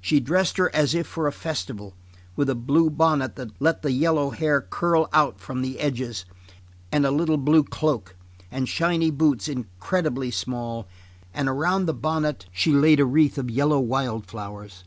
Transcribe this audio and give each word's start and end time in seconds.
She 0.00 0.18
dressed 0.18 0.56
her 0.56 0.74
as 0.74 0.92
if 0.92 1.06
for 1.06 1.28
a 1.28 1.32
festival, 1.32 1.94
with 2.34 2.50
a 2.50 2.56
blue 2.56 2.90
bonnet 2.90 3.36
that 3.36 3.52
let 3.62 3.82
the 3.82 3.92
yellow 3.92 4.30
hair 4.30 4.60
curl 4.60 5.08
out 5.12 5.38
from 5.38 5.62
the 5.62 5.78
edges, 5.78 6.24
and 6.90 7.06
a 7.06 7.12
little 7.12 7.36
blue 7.36 7.62
cloak, 7.62 8.16
and 8.50 8.68
shiny 8.68 9.12
boots 9.12 9.46
incredibly 9.46 10.32
small, 10.32 10.88
and 11.32 11.48
around 11.48 11.86
the 11.86 11.94
bonnet 11.94 12.46
she 12.50 12.72
laid 12.72 12.98
a 12.98 13.06
wreath 13.06 13.38
of 13.38 13.48
yellow 13.52 13.78
wild 13.78 14.26
flowers. 14.26 14.82